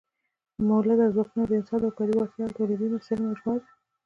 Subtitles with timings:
[0.67, 3.67] مؤلده ځواکونه د انسان د کاري وړتیا او تولیدي وسایلو مجموعه ده.